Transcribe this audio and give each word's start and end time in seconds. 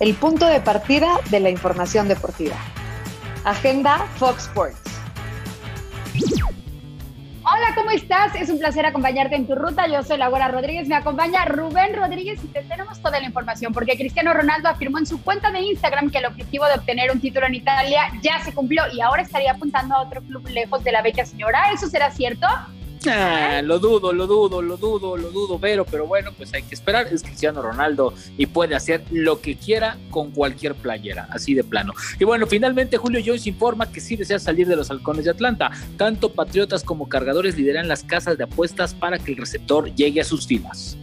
el 0.00 0.14
punto 0.14 0.46
de 0.46 0.60
partida 0.60 1.20
de 1.30 1.40
la 1.40 1.50
información 1.50 2.08
deportiva. 2.08 2.56
Agenda 3.44 4.06
Fox 4.16 4.44
Sports. 4.44 4.80
Hola, 7.42 7.74
¿cómo 7.74 7.90
estás? 7.90 8.34
Es 8.34 8.50
un 8.50 8.58
placer 8.58 8.84
acompañarte 8.84 9.34
en 9.34 9.46
tu 9.46 9.54
ruta. 9.54 9.88
Yo 9.88 10.02
soy 10.02 10.18
Laura 10.18 10.48
Rodríguez, 10.48 10.86
me 10.86 10.94
acompaña 10.94 11.46
Rubén 11.46 11.96
Rodríguez 11.96 12.38
y 12.44 12.48
te 12.48 12.62
tenemos 12.62 13.00
toda 13.00 13.18
la 13.18 13.26
información 13.26 13.72
porque 13.72 13.96
Cristiano 13.96 14.34
Ronaldo 14.34 14.68
afirmó 14.68 14.98
en 14.98 15.06
su 15.06 15.22
cuenta 15.22 15.50
de 15.50 15.60
Instagram 15.60 16.10
que 16.10 16.18
el 16.18 16.26
objetivo 16.26 16.66
de 16.66 16.74
obtener 16.74 17.10
un 17.10 17.20
título 17.20 17.46
en 17.46 17.54
Italia 17.54 18.12
ya 18.22 18.38
se 18.44 18.52
cumplió 18.52 18.82
y 18.92 19.00
ahora 19.00 19.22
estaría 19.22 19.52
apuntando 19.52 19.96
a 19.96 20.02
otro 20.02 20.20
club 20.20 20.46
lejos 20.48 20.84
de 20.84 20.92
la 20.92 21.00
bella 21.00 21.24
señora. 21.24 21.72
¿Eso 21.72 21.88
será 21.88 22.10
cierto? 22.10 22.46
Ah, 23.06 23.60
lo 23.62 23.78
dudo, 23.78 24.12
lo 24.12 24.26
dudo, 24.26 24.62
lo 24.62 24.76
dudo, 24.76 25.16
lo 25.16 25.30
dudo, 25.30 25.58
pero, 25.58 25.84
pero 25.84 26.06
bueno, 26.06 26.32
pues 26.36 26.52
hay 26.54 26.62
que 26.62 26.74
esperar. 26.74 27.06
Es 27.12 27.22
Cristiano 27.22 27.62
Ronaldo 27.62 28.14
y 28.36 28.46
puede 28.46 28.74
hacer 28.74 29.04
lo 29.10 29.40
que 29.40 29.56
quiera 29.56 29.98
con 30.10 30.30
cualquier 30.30 30.74
playera, 30.74 31.28
así 31.30 31.54
de 31.54 31.64
plano. 31.64 31.92
Y 32.18 32.24
bueno, 32.24 32.46
finalmente 32.46 32.96
Julio 32.96 33.20
Jones 33.24 33.46
informa 33.46 33.90
que 33.90 34.00
sí 34.00 34.16
desea 34.16 34.38
salir 34.38 34.66
de 34.66 34.76
los 34.76 34.90
halcones 34.90 35.24
de 35.24 35.30
Atlanta. 35.30 35.70
Tanto 35.96 36.32
patriotas 36.32 36.82
como 36.82 37.08
cargadores 37.08 37.56
lideran 37.56 37.88
las 37.88 38.02
casas 38.02 38.38
de 38.38 38.44
apuestas 38.44 38.94
para 38.94 39.18
que 39.18 39.32
el 39.32 39.36
receptor 39.36 39.94
llegue 39.94 40.20
a 40.20 40.24
sus 40.24 40.46
filas. 40.46 40.96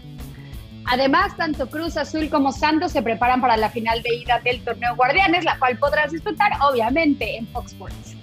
Además, 0.88 1.36
tanto 1.36 1.68
Cruz 1.68 1.98
Azul 1.98 2.30
como 2.30 2.52
Santos 2.52 2.92
se 2.92 3.02
preparan 3.02 3.42
para 3.42 3.58
la 3.58 3.72
final 3.72 4.04
de 4.04 4.16
ida 4.16 4.40
del 4.44 4.64
torneo 4.64 4.96
Guardianes, 4.96 5.44
la 5.44 5.58
cual 5.58 5.78
podrás 5.80 6.12
disfrutar 6.12 6.52
obviamente 6.70 7.38
en 7.38 7.48
Fox 7.48 7.72
Sports. 7.72 8.16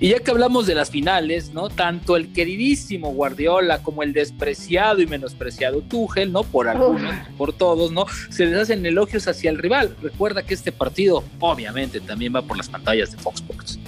Y 0.00 0.10
ya 0.10 0.20
que 0.20 0.30
hablamos 0.30 0.66
de 0.66 0.74
las 0.74 0.90
finales, 0.90 1.52
¿no? 1.52 1.68
Tanto 1.68 2.16
el 2.16 2.32
queridísimo 2.32 3.12
Guardiola 3.12 3.82
como 3.82 4.02
el 4.02 4.12
despreciado 4.12 5.00
y 5.00 5.06
menospreciado 5.06 5.80
Tuchel, 5.82 6.32
¿no? 6.32 6.42
Por 6.42 6.68
algunos, 6.68 7.14
por 7.36 7.52
todos, 7.52 7.92
¿no? 7.92 8.06
Se 8.30 8.46
les 8.46 8.58
hacen 8.58 8.84
elogios 8.86 9.26
hacia 9.28 9.50
el 9.50 9.58
rival. 9.58 9.96
Recuerda 10.02 10.42
que 10.42 10.54
este 10.54 10.72
partido, 10.72 11.24
obviamente, 11.40 12.00
también 12.00 12.34
va 12.34 12.42
por 12.42 12.56
las 12.56 12.68
pantallas 12.68 13.10
de 13.12 13.18
Fox 13.18 13.40
Sports. 13.40 13.78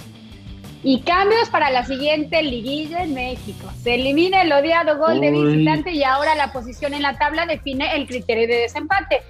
Y 0.83 1.01
cambios 1.01 1.49
para 1.49 1.69
la 1.69 1.85
siguiente 1.85 2.41
liguilla 2.41 3.03
en 3.03 3.13
México. 3.13 3.71
Se 3.83 3.95
elimina 3.95 4.41
el 4.41 4.51
odiado 4.51 4.97
gol 4.97 5.21
de 5.21 5.29
visitante 5.29 5.91
y 5.91 6.03
ahora 6.03 6.33
la 6.33 6.51
posición 6.51 6.95
en 6.95 7.03
la 7.03 7.17
tabla 7.17 7.45
define 7.45 7.95
el 7.95 8.07
criterio 8.07 8.47
de 8.47 8.61
desempate. 8.61 9.21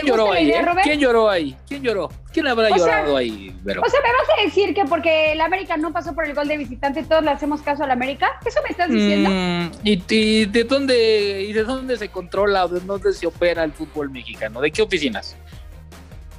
¿Quién 0.00 0.06
lloró 0.06 0.32
ahí? 0.32 0.50
eh? 0.50 0.64
¿Quién 0.82 0.98
lloró 1.00 1.30
ahí? 1.30 1.56
¿Quién 1.68 1.82
lloró? 1.82 2.10
¿Quién 2.32 2.46
habrá 2.46 2.66
O 2.66 2.68
sea, 2.70 2.78
llorado 2.78 3.16
ahí, 3.16 3.54
Vero? 3.62 3.82
O 3.84 3.88
sea, 3.88 4.00
¿me 4.00 4.08
vas 4.08 4.38
a 4.38 4.42
decir 4.44 4.74
que 4.74 4.84
porque 4.84 5.32
el 5.32 5.40
América 5.40 5.76
no 5.76 5.92
pasó 5.92 6.14
por 6.14 6.26
el 6.26 6.34
gol 6.34 6.48
de 6.48 6.56
visitante 6.56 7.02
todos 7.04 7.22
le 7.24 7.30
hacemos 7.30 7.62
caso 7.62 7.84
al 7.84 7.90
América? 7.90 8.38
¿Eso 8.44 8.60
me 8.62 8.70
estás 8.70 8.88
diciendo? 8.90 9.30
Mm, 9.30 9.70
¿y, 9.84 10.02
y 10.08 10.44
de 10.46 10.64
dónde 10.64 11.42
y 11.48 11.52
de 11.52 11.64
dónde 11.64 11.96
se 11.96 12.08
controla 12.08 12.64
o 12.64 12.68
de 12.68 12.80
dónde 12.80 13.12
se 13.12 13.26
opera 13.26 13.64
el 13.64 13.72
fútbol 13.72 14.10
mexicano? 14.10 14.60
¿De 14.60 14.70
qué 14.70 14.82
oficinas? 14.82 15.36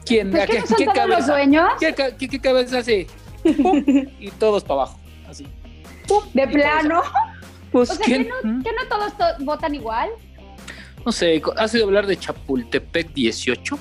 ¿Quién? 0.06 0.32
¿Pues 0.32 0.44
a 0.44 0.48
qué 0.48 0.60
no 0.60 0.68
son 0.68 0.86
todos 0.94 1.08
los 1.10 1.28
dueños? 1.28 1.70
¿Qué, 1.80 1.96
qué- 2.18 2.28
qué 2.30 2.40
cabeza 2.40 2.80
hace? 2.80 3.08
¡Pum! 3.62 3.84
y 4.20 4.30
todos 4.32 4.64
para 4.64 4.82
abajo, 4.82 5.00
así. 5.30 5.48
¡Pum! 6.08 6.24
¿De 6.34 6.48
plano? 6.48 7.02
Pues, 7.72 7.90
O 7.90 7.96
sea. 7.96 8.06
¿que 8.06 8.20
no, 8.20 8.36
que 8.64 8.72
no 8.72 8.88
todos 8.90 9.18
to- 9.18 9.44
votan 9.44 9.74
igual? 9.76 10.10
No 11.06 11.12
sé, 11.12 11.42
¿has 11.58 11.74
oído 11.74 11.86
hablar 11.86 12.08
de 12.08 12.18
Chapultepec 12.18 13.14
18? 13.14 13.78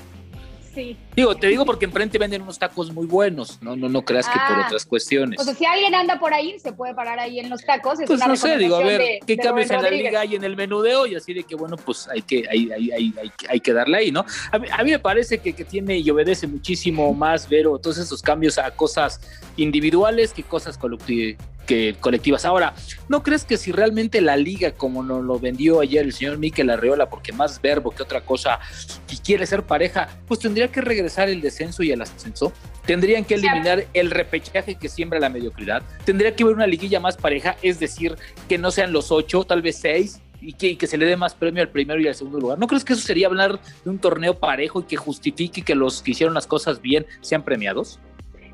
Sí. 0.75 0.97
Digo, 1.15 1.33
te 1.35 1.47
digo 1.47 1.65
porque 1.65 1.85
enfrente 1.85 2.17
venden 2.17 2.41
unos 2.41 2.59
tacos 2.59 2.91
muy 2.93 3.05
buenos. 3.07 3.59
No, 3.61 3.77
no, 3.77 3.87
no 3.87 4.01
creas 4.03 4.27
que 4.27 4.33
por 4.37 4.57
Ah. 4.59 4.63
otras 4.67 4.85
cuestiones. 4.85 5.39
O 5.39 5.43
sea, 5.45 5.55
si 5.55 5.65
alguien 5.65 5.95
anda 5.95 6.19
por 6.19 6.33
ahí, 6.33 6.59
se 6.59 6.73
puede 6.73 6.93
parar 6.93 7.17
ahí 7.17 7.39
en 7.39 7.49
los 7.49 7.63
tacos. 7.65 7.97
Es 8.01 8.07
Pues 8.07 8.19
una 8.19 8.27
no 8.27 8.35
sé, 8.35 8.57
digo, 8.57 8.75
a 8.75 8.83
ver, 8.83 8.99
de- 8.99 9.19
¿qué 9.25 9.37
de 9.37 9.41
cambios 9.41 9.71
en 9.71 9.81
la 9.81 9.89
liga 9.89 10.19
hay 10.19 10.35
en 10.35 10.43
el 10.43 10.57
menú 10.57 10.81
de 10.81 10.93
hoy? 10.93 11.15
Así 11.15 11.33
de 11.33 11.43
que, 11.45 11.55
bueno, 11.55 11.77
pues 11.77 12.09
hay 12.09 12.21
que, 12.23 12.43
hay, 12.51 12.69
hay, 12.73 12.91
hay, 12.91 13.13
hay, 13.47 13.59
que 13.61 13.71
darle 13.71 13.97
ahí, 13.97 14.11
¿no? 14.11 14.25
A 14.51 14.59
mí, 14.59 14.67
a 14.69 14.83
mí 14.83 14.91
me 14.91 14.99
parece 14.99 15.37
que, 15.37 15.53
que 15.53 15.63
tiene 15.63 15.97
y 15.97 16.09
obedece 16.09 16.45
muchísimo 16.45 17.11
más, 17.13 17.47
Vero, 17.47 17.79
todos 17.79 17.97
esos 17.97 18.21
cambios 18.21 18.57
a 18.57 18.69
cosas 18.71 19.21
individuales 19.55 20.33
que 20.33 20.43
cosas 20.43 20.77
colecti- 20.77 21.37
que 21.65 21.95
colectivas. 21.99 22.45
Ahora, 22.45 22.73
¿no 23.09 23.23
crees 23.23 23.43
que 23.43 23.57
si 23.57 23.71
realmente 23.71 24.21
la 24.21 24.37
liga, 24.37 24.71
como 24.71 25.03
nos 25.03 25.23
lo 25.23 25.39
vendió 25.39 25.81
ayer 25.81 26.05
el 26.05 26.13
señor 26.13 26.37
Miquel 26.37 26.69
Arreola, 26.69 27.09
porque 27.09 27.31
más 27.31 27.61
verbo 27.61 27.91
que 27.91 28.03
otra 28.03 28.21
cosa, 28.21 28.59
que 29.07 29.17
quiere 29.17 29.45
ser 29.45 29.63
pareja, 29.63 30.07
pues 30.27 30.39
tendría 30.39 30.71
que 30.71 30.81
regresar 30.81 31.29
el 31.29 31.41
descenso 31.41 31.83
y 31.83 31.91
el 31.91 32.01
ascenso? 32.01 32.53
Tendrían 32.85 33.25
que 33.25 33.35
eliminar 33.35 33.85
el 33.93 34.11
repechaje 34.11 34.75
que 34.75 34.89
siembra 34.89 35.19
la 35.19 35.29
mediocridad. 35.29 35.83
Tendría 36.05 36.35
que 36.35 36.43
haber 36.43 36.55
una 36.55 36.67
liguilla 36.67 36.99
más 36.99 37.17
pareja, 37.17 37.57
es 37.61 37.79
decir, 37.79 38.15
que 38.47 38.57
no 38.57 38.71
sean 38.71 38.93
los 38.93 39.11
ocho, 39.11 39.43
tal 39.43 39.61
vez 39.61 39.77
seis, 39.77 40.21
y 40.41 40.53
que, 40.53 40.67
y 40.67 40.75
que 40.75 40.87
se 40.87 40.97
le 40.97 41.05
dé 41.05 41.17
más 41.17 41.33
premio 41.33 41.63
al 41.63 41.69
primero 41.69 41.99
y 41.99 42.07
al 42.07 42.15
segundo 42.15 42.39
lugar. 42.39 42.59
¿No 42.59 42.67
crees 42.67 42.85
que 42.85 42.93
eso 42.93 43.01
sería 43.01 43.27
hablar 43.27 43.59
de 43.83 43.89
un 43.89 43.97
torneo 43.97 44.37
parejo 44.37 44.81
y 44.81 44.83
que 44.83 44.97
justifique 44.97 45.63
que 45.63 45.75
los 45.75 46.01
que 46.01 46.11
hicieron 46.11 46.35
las 46.35 46.45
cosas 46.45 46.81
bien 46.81 47.05
sean 47.21 47.43
premiados? 47.43 47.99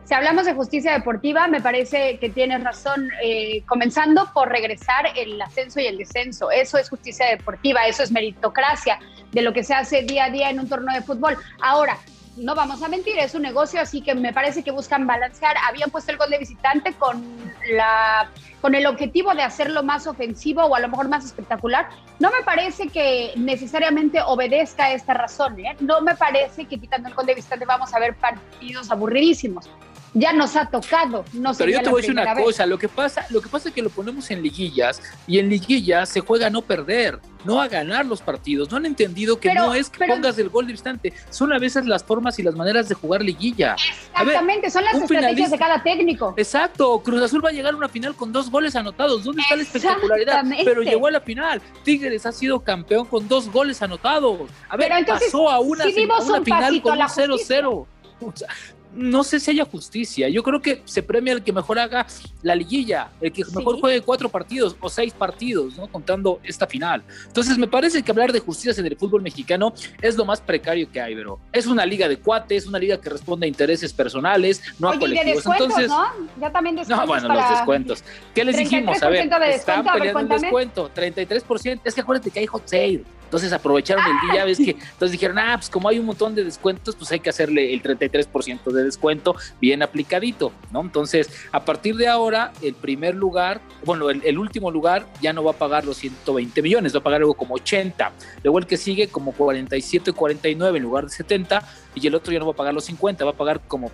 Si 0.06 0.14
hablamos 0.14 0.46
de 0.46 0.54
justicia 0.54 0.94
deportiva, 0.94 1.48
me 1.48 1.62
parece 1.62 2.18
que 2.20 2.30
tienes 2.30 2.64
razón, 2.64 3.10
eh, 3.24 3.64
comenzando 3.66 4.30
por 4.34 4.50
regresar 4.50 5.06
el 5.16 5.42
ascenso 5.42 5.80
y 5.80 5.86
el 5.86 5.98
descenso. 5.98 6.52
Eso 6.52 6.78
es 6.78 6.90
justicia 6.90 7.28
deportiva, 7.28 7.86
eso 7.88 8.04
es 8.04 8.12
meritocracia 8.12 9.00
de 9.32 9.42
lo 9.42 9.54
que 9.54 9.64
se 9.64 9.74
hace 9.74 10.02
día 10.02 10.26
a 10.26 10.30
día 10.30 10.50
en 10.50 10.60
un 10.60 10.68
torneo 10.68 10.94
de 10.94 11.02
fútbol. 11.02 11.38
Ahora, 11.62 11.98
no 12.38 12.56
vamos 12.56 12.82
a 12.82 12.88
mentir, 12.88 13.18
es 13.20 13.36
un 13.36 13.42
negocio, 13.42 13.82
así 13.82 14.02
que 14.02 14.16
me 14.16 14.34
parece 14.34 14.64
que 14.64 14.72
buscan 14.72 15.06
balancear. 15.06 15.56
Habían 15.68 15.92
puesto 15.92 16.12
el 16.12 16.18
gol 16.18 16.30
de 16.30 16.38
visitante 16.38 16.94
con, 16.94 17.24
la, 17.72 18.30
con 18.62 18.74
el 18.74 18.86
objetivo 18.88 19.34
de 19.34 19.44
hacerlo 19.44 19.84
más 19.84 20.08
ofensivo 20.08 20.64
o 20.64 20.76
a 20.76 20.80
lo 20.80 20.90
mejor 20.90 21.10
más 21.10 21.26
espectacular. 21.26 21.90
No 22.20 22.32
me 22.32 22.44
parece 22.44 22.88
que 22.88 23.34
necesariamente 23.36 24.22
obedezca 24.22 24.86
a 24.86 24.94
esta 24.94 25.14
razón. 25.14 25.60
¿eh? 25.60 25.76
No 25.80 26.02
me 26.02 26.16
parece 26.16 26.66
que 26.66 26.80
quitando 26.80 27.10
el 27.10 27.16
gol 27.16 27.26
de 27.26 27.36
visitante 27.36 27.66
vamos 27.66 27.94
a 27.94 28.00
ver 28.00 28.16
partidos 28.16 28.92
aburridísimos. 28.92 29.70
Ya 30.14 30.34
nos 30.34 30.58
ha 30.58 30.66
tocado. 30.70 31.24
No 31.32 31.54
Pero 31.58 31.72
yo 31.72 31.82
te 31.82 31.90
voy 31.90 32.00
a 32.00 32.02
decir 32.02 32.12
una 32.12 32.34
vez. 32.34 32.44
cosa, 32.44 32.66
lo 32.66 32.78
que 32.78 32.90
pasa, 32.90 33.26
lo 33.30 33.42
que 33.42 33.48
pasa 33.48 33.70
es 33.70 33.76
que 33.76 33.82
lo 33.82 33.90
ponemos 33.90 34.30
en 34.30 34.44
liguillas 34.44 35.02
y 35.26 35.40
en 35.40 35.48
liguillas 35.48 36.10
se 36.10 36.20
juega 36.20 36.48
a 36.48 36.50
no 36.50 36.62
perder, 36.64 37.20
no 37.46 37.62
a 37.62 37.70
ganar 37.70 38.06
los 38.06 38.22
partidos. 38.22 38.70
No 38.70 38.76
han 38.78 38.86
entendido 38.86 39.40
que 39.40 39.48
Pero- 39.50 39.68
no 39.68 39.74
es 39.74 39.90
que 39.90 40.00
pero- 40.00 40.16
pongas 40.16 40.38
el 40.38 40.50
gol 40.50 40.66
de 40.68 40.74
instante, 40.74 41.14
son 41.30 41.54
a 41.54 41.60
veces 41.60 41.86
las 41.86 42.04
formas 42.04 42.38
y 42.40 42.44
las 42.44 42.56
maneras 42.56 42.90
de 42.90 42.96
jugar 42.96 43.22
liguilla. 43.22 43.78
Ver, 43.78 44.28
Exactamente, 44.28 44.70
son 44.70 44.84
las 44.84 44.96
estrategias 44.96 45.32
finalista- 45.32 45.50
de 45.52 45.58
cada 45.58 45.82
técnico. 45.84 46.34
Exacto, 46.36 47.00
Cruz 47.02 47.22
Azul 47.22 47.44
va 47.46 47.50
a 47.50 47.54
llegar 47.54 47.74
a 47.74 47.78
una 47.78 47.88
final 47.88 48.14
con 48.14 48.34
dos 48.34 48.52
goles 48.52 48.76
anotados. 48.76 49.24
¿Dónde 49.24 49.42
está 49.44 49.56
la 49.56 49.62
espectacularidad? 49.64 50.44
Pero 50.66 50.82
llegó 50.84 51.08
a 51.08 51.12
la 51.12 51.22
final. 51.22 51.62
Tigres 51.86 52.26
ha 52.26 52.34
sido 52.34 52.60
campeón 52.60 53.06
con 53.06 53.30
dos 53.30 53.50
goles 53.50 53.82
anotados. 53.82 54.42
A 54.68 54.76
ver, 54.76 54.92
entonces, 54.92 55.28
pasó 55.28 55.50
a 55.50 55.62
una, 55.62 55.86
a 55.86 55.88
una 55.88 56.38
un 56.40 56.44
final 56.44 56.82
con 56.82 57.00
un 57.00 57.08
0-0. 57.08 57.88
O 58.24 58.32
sea, 58.36 58.50
no 58.94 59.24
sé 59.24 59.40
si 59.40 59.52
haya 59.52 59.66
justicia. 59.66 60.28
Yo 60.29 60.44
creo 60.44 60.62
que 60.62 60.81
se 60.85 61.02
premia 61.03 61.34
el 61.34 61.44
que 61.44 61.53
mejor 61.53 61.79
haga 61.79 62.06
la 62.41 62.56
liguilla, 62.56 63.09
el 63.22 63.31
que 63.31 63.44
Sí. 63.44 63.56
mejor 63.56 63.79
juegue 63.79 64.02
cuatro 64.02 64.29
partidos 64.29 64.75
o 64.79 64.90
seis 64.90 65.13
partidos, 65.13 65.78
¿no? 65.78 65.88
Contando 65.88 66.40
esta 66.44 66.68
final. 66.68 67.03
Entonces, 67.28 67.57
me 67.57 67.68
parece 67.68 68.03
que 68.03 68.12
hablar 68.12 68.31
de 68.31 68.40
justicia 68.40 68.74
en 68.79 68.85
el 68.85 68.97
fútbol 68.97 69.22
mexicano 69.22 69.74
es 70.02 70.16
lo 70.18 70.25
más 70.25 70.41
precario 70.41 70.91
que 70.91 71.00
hay, 71.02 71.16
pero 71.16 71.40
es 71.52 71.66
una 71.68 71.85
liga 71.85 72.07
de 72.07 72.18
cuates, 72.18 72.68
una 72.68 72.79
liga 72.79 73.00
que 73.00 73.09
responde 73.09 73.46
a 73.46 73.50
intereses 73.50 73.94
personales, 73.94 74.62
no 74.79 74.90
a 74.90 74.91
Oye, 74.91 74.97
y 74.97 75.00
de 75.00 75.06
colectivos. 75.08 75.35
descuentos, 75.44 75.68
Entonces, 75.79 75.90
¿no? 75.90 76.41
Ya 76.41 76.52
también 76.52 76.75
descuentos 76.75 77.06
no, 77.06 77.08
bueno, 77.08 77.28
para... 77.28 77.41
los 77.41 77.50
descuentos. 77.58 78.03
¿Qué 78.34 78.44
les 78.46 78.58
dijimos? 78.58 79.02
A 79.03 79.09
ver, 79.09 79.29
33% 79.29 79.40
de 79.40 79.56
están 79.56 79.85
peleando 79.85 80.19
un 80.19 80.28
descuento, 80.41 80.91
33%. 80.94 81.81
Es 81.84 81.96
que 81.96 82.02
acuérdate 82.02 82.31
que 82.31 82.40
hay 82.40 82.46
hot 82.47 82.68
sale. 82.68 83.03
Entonces 83.25 83.53
aprovecharon 83.53 84.03
el 84.06 84.29
día, 84.29 84.44
ves 84.44 84.58
que 84.58 84.72
entonces 84.72 85.12
dijeron, 85.13 85.40
ah, 85.40 85.53
pues 85.56 85.69
como 85.69 85.88
hay 85.88 85.97
un 86.00 86.06
montón 86.06 86.35
de 86.35 86.44
descuentos, 86.44 86.97
pues 86.97 87.09
hay 87.13 87.22
que 87.22 87.29
hacerle 87.29 87.73
el 87.73 87.81
33% 87.81 88.72
de 88.73 88.81
descuento 88.84 89.36
bien 89.59 89.84
aplicadito, 89.84 90.52
¿no? 90.72 90.81
Entonces, 90.81 91.30
a 91.52 91.64
partir 91.66 91.96
de 91.96 92.08
ahora, 92.08 92.52
el 92.62 92.74
primer 92.74 93.16
lugar, 93.16 93.62
bueno, 93.86 94.09
el, 94.09 94.22
el 94.24 94.38
último 94.38 94.72
lugar 94.72 95.06
ya 95.22 95.34
no 95.34 95.44
va 95.44 95.52
a 95.52 95.56
pagar 95.56 95.86
los 95.86 95.97
120 95.97 96.62
millones, 96.62 96.94
va 96.94 97.00
a 97.00 97.03
pagar 97.03 97.22
algo 97.22 97.34
como 97.34 97.56
80. 97.56 98.12
Luego 98.44 98.59
el 98.59 98.66
que 98.66 98.78
sigue 98.78 99.08
como 99.08 99.31
47, 99.34 100.14
49 100.14 100.78
en 100.78 100.84
lugar 100.84 101.06
de 101.06 101.09
70, 101.12 101.68
y 101.96 102.08
el 102.08 102.16
otro 102.16 102.31
ya 102.34 102.40
no 102.40 102.46
va 102.46 102.53
a 102.53 102.56
pagar 102.56 102.74
los 102.74 102.86
50, 102.86 103.26
va 103.26 103.32
a 103.32 103.35
pagar 103.35 103.61
como 103.67 103.91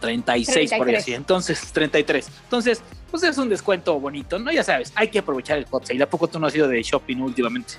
36 0.00 0.70
por 0.70 0.88
ahí 0.88 0.94
33. 0.94 1.02
así. 1.02 1.14
Entonces, 1.14 1.72
33. 1.72 2.30
Entonces, 2.44 2.82
pues 3.10 3.22
es 3.22 3.38
un 3.38 3.48
descuento 3.48 3.98
bonito, 3.98 4.38
¿no? 4.38 4.52
Ya 4.52 4.64
sabes, 4.64 4.92
hay 4.94 5.08
que 5.08 5.18
aprovechar 5.18 5.58
el 5.58 5.66
hot 5.66 5.86
sale. 5.86 6.02
¿A 6.02 6.08
poco 6.08 6.28
tú 6.28 6.38
no 6.38 6.46
has 6.46 6.54
ido 6.54 6.68
de 6.68 6.82
shopping 6.82 7.18
últimamente? 7.18 7.74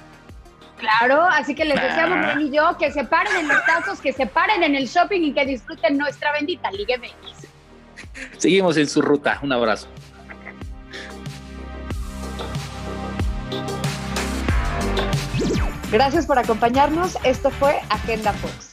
Claro, 0.83 1.23
así 1.23 1.55
que 1.55 1.63
les 1.63 1.81
deseamos, 1.81 2.17
Ah. 2.25 2.35
Y 2.41 2.51
yo, 2.51 2.77
que 2.77 2.91
se 2.91 3.05
paren 3.05 3.37
en 3.37 3.47
los 3.47 3.65
tazos, 3.65 4.01
que 4.01 4.11
se 4.11 4.25
paren 4.27 4.63
en 4.63 4.75
el 4.75 4.87
shopping 4.87 5.21
y 5.21 5.33
que 5.33 5.45
disfruten 5.45 5.97
nuestra 5.97 6.33
bendita 6.33 6.69
Liga 6.71 6.97
MX. 6.97 7.47
Seguimos 8.37 8.75
en 8.75 8.87
su 8.87 9.01
ruta. 9.01 9.39
Un 9.41 9.53
abrazo. 9.53 9.87
Gracias 15.91 16.25
por 16.25 16.39
acompañarnos. 16.39 17.17
Esto 17.23 17.49
fue 17.51 17.79
Agenda 17.89 18.33
Fox. 18.33 18.72